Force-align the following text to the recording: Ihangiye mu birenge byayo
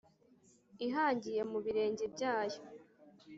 Ihangiye 0.87 1.41
mu 1.51 1.57
birenge 1.65 2.05
byayo 2.13 2.61